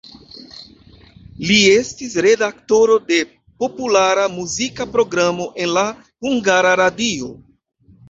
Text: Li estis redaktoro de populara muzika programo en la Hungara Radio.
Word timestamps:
Li 1.49 1.57
estis 1.73 2.15
redaktoro 2.27 2.97
de 3.13 3.21
populara 3.67 4.27
muzika 4.41 4.91
programo 4.99 5.51
en 5.63 5.79
la 5.79 5.89
Hungara 6.27 6.77
Radio. 6.87 7.35